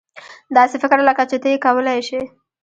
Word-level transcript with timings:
داسې 0.55 0.75
فکر 0.83 0.99
لکه 1.09 1.23
چې 1.29 1.37
ته 1.41 1.47
یې 1.51 1.57
کولای 1.65 1.99
شې. 2.07 2.21